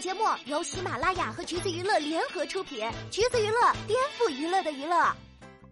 [0.00, 4.96] 节目由喜马拉雅和橘子娱乐联合出品，橘子娱乐颠覆娱乐的娱乐。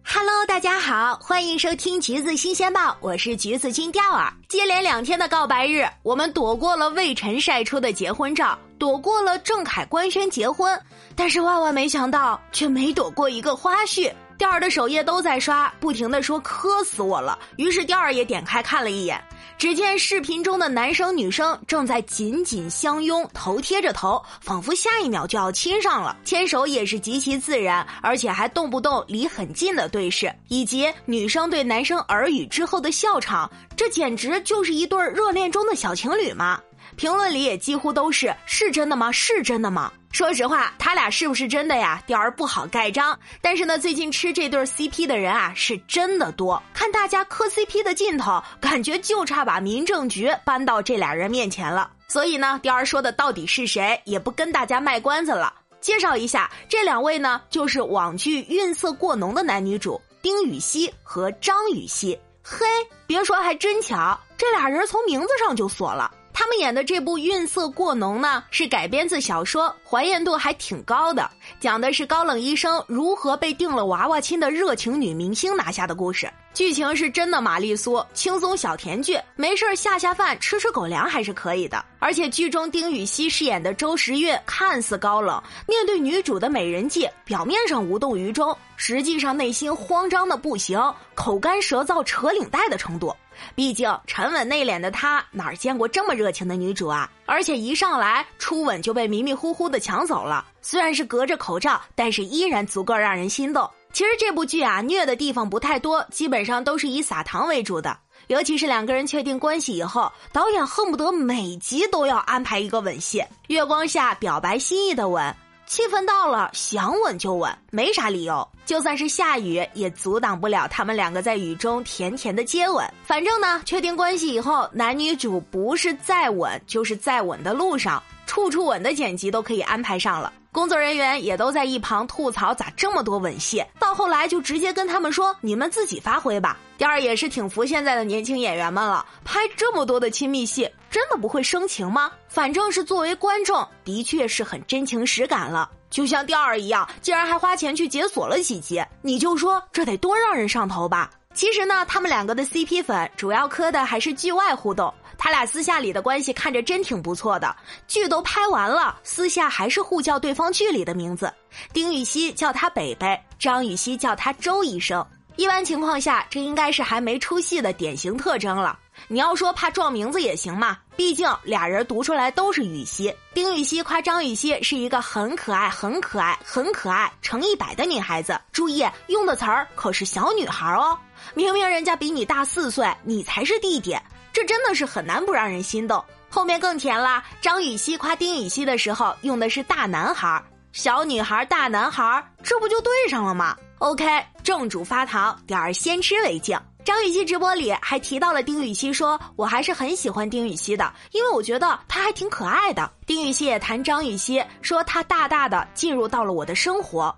[0.03, 4.33] Hello，大家好，欢迎收听橘子新鲜报，我是橘子金钓儿。
[4.49, 10.77] 接连两天的告白日，我们躲过了魏晨晒出的结婚照，躲过了郑恺官宣结婚，
[11.15, 14.11] 但是万万没想到，却没躲过一个花絮。
[14.37, 19.19] 钓儿的首页都在刷，不停的说磕死我了，于是钓儿也点开看了一眼。
[19.57, 26.15] 只见视频中的男生女生正在紧紧相拥，头贴着头，仿佛下一秒就要亲上了。
[26.23, 36.61] 牵手也是极其自然，而且还动不动离很近的对视，以及女生对男生耳语之后的笑场，这简直就是一对热恋中的小情侣嘛！
[36.97, 39.11] 评论里也几乎都是“是真的吗？
[39.11, 42.01] 是真的吗？”说实话，他俩是不是真的呀？
[42.07, 43.17] 钓儿不好盖章。
[43.39, 46.61] 但是呢，最近吃这对 CP 的人啊，是真的多。
[46.73, 51.91] 看大家磕 CP 的劲头，感觉就差把民政局搬到这俩人面前了。
[52.07, 55.53] 所以呢，钓儿说的到底是谁，也不跟大家卖关子了。
[55.79, 62.17] 介绍一下，这两位呢，就是网剧《韵色过浓》的男女主丁禹兮和张禹锡。
[62.41, 62.65] 嘿，
[63.05, 66.09] 别说，还真巧，这俩人从名字上就锁了。
[66.39, 71.27] 他们演的这部《韵色过浓》呢，是改编自小说，还原度还挺高的，
[71.59, 76.31] 讲的是高冷医生如何被订了娃娃亲的热情女明星拿下的故事。
[76.53, 81.83] 剧情是真的玛丽苏，轻松小甜剧，没事下下饭吃吃狗粮还是可以的。
[81.97, 90.79] 而且剧中丁禹兮饰演的周时运看似高冷，面对女主的美人计，表面上无动于衷，实际上内心慌张的不行，
[91.15, 93.11] 口干舌燥扯领带的程度。
[93.55, 97.09] 毕竟沉稳内敛的他哪儿见过这么热情的女主啊？
[97.25, 103.69] 而且一上来初吻就被迷迷糊糊的抢走了，虽然是隔着口罩，但是依然足够让人心动。
[103.93, 107.97] 其实这部剧啊，虐的地方不太多，基本上都是以撒糖为主的。
[108.27, 115.33] 尤其是两个人确定关系以后，导演恨不得每集都要安排一个吻戏，月光下表白心意的吻。
[115.67, 118.47] 气氛到了，想吻就吻，没啥理由。
[118.65, 122.85] 就算是下雨，也阻挡不了他们两个在雨中甜甜的接吻。
[123.03, 130.31] 反正呢，确定关系以后，男女主不是再吻，就是在吻的路上，处处吻的剪辑都可以安排上了。
[130.57, 133.63] 工作人员也都在一旁吐槽，咋这么多吻戏？
[133.77, 136.57] 到后来就直接跟他们说，你们自己发挥吧。
[136.79, 142.11] 第二也是挺服现在的年轻演员们了，拍这么多的亲密戏，真的不会生情吗？
[142.27, 145.69] 反正是作为观众，的确是很真情实感了。
[145.91, 151.11] 就像第二一样，竟然还花钱去解锁了几集，你就说这得多让人上头吧？
[151.35, 157.55] 其实呢，他们两个的 CP 粉主要磕的还是剧外互动，他俩私下里的关系看着真挺不错的。
[157.87, 161.33] 剧都拍完了，私下还是互叫对方剧里的名字，
[161.73, 165.05] 丁禹兮叫他北北，张禹锡叫他周医生。
[165.35, 168.79] 一般情况下，这应该是还没出戏的典型特征了。
[169.07, 173.13] 你要说怕撞名字也行嘛，毕竟俩人读出来都是禹锡。
[173.35, 178.39] 丁禹锡夸张禹锡是一个很可爱、很可爱、很可爱乘一百的女孩子。
[178.51, 180.97] 注意用的词儿可是小女孩哦，
[181.35, 183.95] 明明人家比你大四岁，你才是弟弟，
[184.37, 186.05] 这真的是很难不让人心动。
[186.29, 190.39] 后面更甜啦，张雨绮夸丁禹兮的时候用的是大男孩，
[190.73, 194.05] 小女孩、大男孩，这不就对上了吗？OK，
[194.43, 196.55] 正主发糖，点儿先吃为敬。
[196.87, 202.89] 张雨绮直播里还提到了丁禹兮，说我还是很喜欢丁禹兮的，因为我觉得他还挺可爱的。
[203.05, 207.13] 丁禹兮也谈张雨绮，说他大大的进入到了我的生活。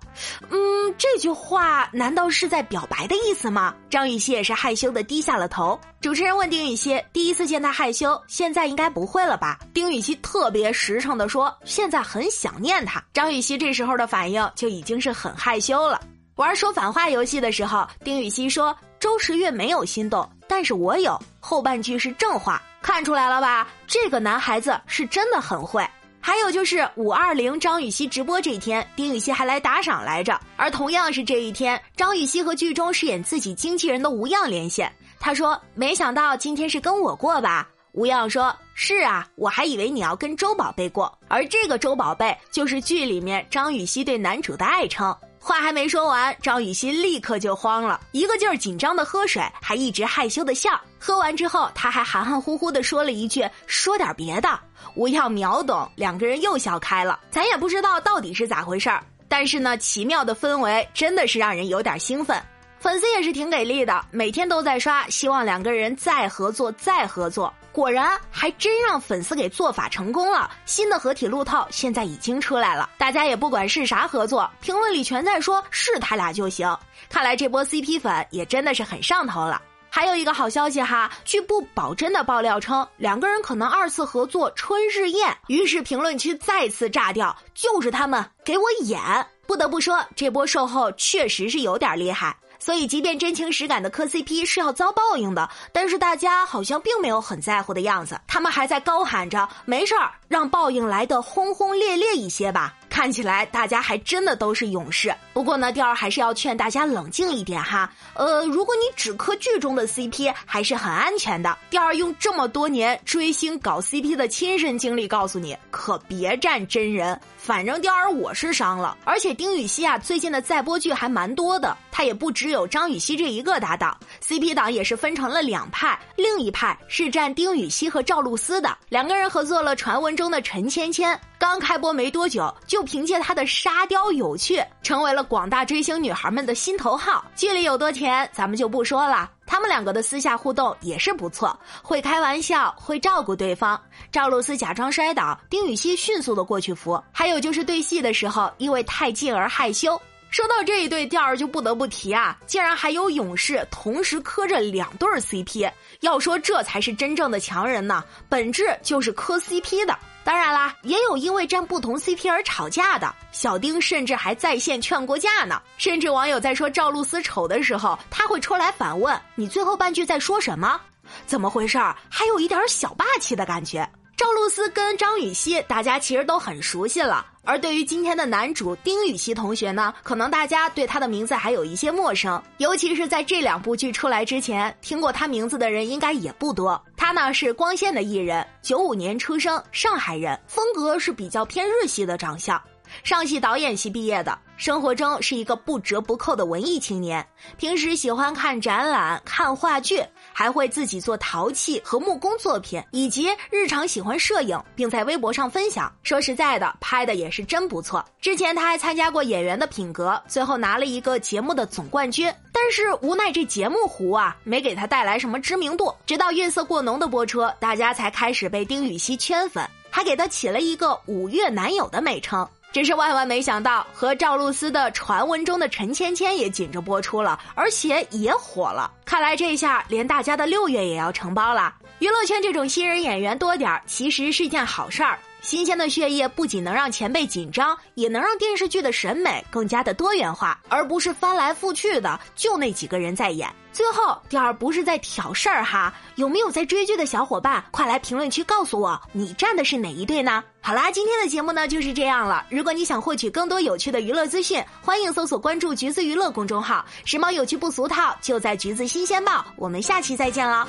[0.50, 3.72] 嗯，这句话难道是在表白的意思吗？
[3.88, 5.78] 张雨绮也是害羞的低下了头。
[6.00, 9.56] 主持人问丁禹兮，第一次见他害羞，现在应该不会了吧？
[9.72, 13.00] 丁禹兮特别实诚的说，现在很想念他。
[13.12, 16.00] 张雨绮这时候的反应就已经是很害羞了。
[16.34, 23.66] 玩说反话游戏的时候，丁禹兮说：“周时月没有心动，但是我有。”后半句是正话，看出来了吧？
[23.86, 25.84] 这个男孩子是真的很会。
[26.20, 30.38] 还有就是五二零张雨绮直播这一天，丁禹兮还来打赏来着。
[30.58, 45.16] 而同样是这一天，张雨绮和剧中饰演自己经纪人的吴恙连线，他说：“没想到今天是跟我过吧？”吴恙说：“是啊，我还以为你要跟周宝贝过。”而这个周宝贝就是剧里面张雨绮对男主的爱称。
[45.42, 50.78] 话还没说完，张雨欣立刻就慌了，一个劲儿紧张的喝水，还一直害羞的笑。
[50.98, 54.60] 喝完之后，他还含含糊糊的说了一句：“说点别的。”
[54.94, 57.18] 吴耀秒懂，两个人又笑开了。
[57.30, 62.40] 咱也不知道到底是咋回事儿，但是呢，奇妙的氛围真的是让人有点兴奋。
[62.78, 67.52] 粉丝也是挺给力的，每天都在刷，希望两个人再合作，再合作。
[67.72, 76.76] 果然还真让粉丝给做法成功了，新的合体路透现在已经出来了，大家也不管是啥合作，评论里全在说是他俩就行。
[77.08, 79.62] 看来这波 CP 粉也真的是很上头了。
[79.92, 89.00] 还有一个好消息哈，据不保真的爆料称，两个人可能二次合作《春日宴》，于是评论区再次炸掉，就是他们给我演。
[89.48, 92.36] 不得不说，这波售后确实是有点厉害。
[92.60, 98.20] 所以，即便真情实感的磕 CP 是要遭报应的，但是大家好像并没有很在乎的样子。
[98.28, 105.10] 他们还在高喊着：“没事儿，让报应来得轰轰烈烈一些吧。”看起来大家还真的都是勇士。
[105.32, 107.90] 不过呢，调儿还是要劝大家冷静一点哈。
[108.12, 111.56] 呃，如果你只磕剧中的 CP，还是很安全的。
[111.70, 117.18] 调儿用这么多年追星搞 CP 的亲身经历告诉你，可别站真人。
[117.38, 121.74] 反正调儿我是伤了，而且丁禹兮啊，最近的在播剧还蛮多的。
[121.90, 131.18] 他也不只有张雨绮这一个搭档，CP 党也是分成了两派，另一派是站丁禹兮和赵露思的，两个人合作了传闻中的陈芊芊。
[131.40, 137.24] 刚开播没多久，就凭借她的沙雕有趣，成为了广大追星女孩们的心头好。
[137.34, 139.30] 剧里有多甜，咱们就不说了。
[139.46, 143.80] 他们两个的私下互动也是不错，会开玩笑，会照顾对方。
[144.12, 147.02] 赵露思假装摔倒，丁禹兮迅速的过去扶。
[147.10, 149.98] 还有就是对戏的时候，因为太近而害羞。
[150.28, 155.72] 说到这一对调儿，就不得不提啊，竟然还有勇士同时磕着两对 CP。
[156.00, 159.98] 要说这才是真正的强人呢，本质就是磕 CP 的。
[160.22, 163.12] 当然啦，也有因为站不同 CP 而吵架的。
[163.32, 165.60] 小丁甚至还在线劝过架呢。
[165.78, 170.80] 甚至网友在说赵露思丑的时候，他会出来反问：“你最后半句在说什么？
[171.26, 171.78] 怎么回事？”
[172.10, 173.88] 还有一点小霸气的感觉。
[174.16, 177.26] 赵露思跟张雨绮，大家其实都很熟悉了。
[177.42, 186.80] 而对于今天的男主丁禹锡同学呢，可能大家对他的名字还有一些陌生，尤其是在这两部剧出来之前，听过他名字的人应该也不多。
[186.96, 192.60] 他呢是光线的艺人，九五年出生，上海人，风格是比较偏日系的长相。
[193.02, 197.26] 上戏导演系毕业的，生活中是一个不折不扣的文艺青年。
[197.56, 205.92] 平时喜欢看展览、看话剧，还会自己做陶器和木工作品，以及日常喜欢摄影，并在微博上分享。
[206.02, 208.04] 说实在的，拍的也是真不错。
[208.20, 212.32] 之前他还参加过《演员的品格》，最后拿了一个节目的总冠军。
[212.52, 215.94] 但是无奈这节目糊啊，没给他带来什么知名度。
[216.04, 222.46] 直到《月色过浓》的播出，大家才开始被丁禹兮圈粉，还给他起了一个“五月男友”的美称。
[222.72, 228.90] 真是万万没想到，和赵露思的传闻中的陈芊芊也紧着播出了，而且也火了。
[229.04, 231.74] 看来这下连大家的六月也要承包了。
[231.98, 235.18] 娱乐圈这种新人演员多点儿，其实是件好事儿。
[235.42, 243.48] 新鲜的血液不仅能让前辈紧张，也能让电视剧的审美更加的多元化，而不是翻来覆去的就那几个人在演。
[243.72, 250.42] 最后，第二不是在挑事儿哈，有没有在追剧的小伙伴，快来评论区告诉我，你站的是哪一队呢？
[250.60, 252.44] 好啦，今天的节目呢就是这样了。
[252.50, 259.44] 如果你想获取更多有趣的娱乐资讯，欢迎搜索关注“橘子娱乐”公众号，时髦有趣不俗套，就在橘子新鲜报。
[259.56, 260.68] 我们下期再见了。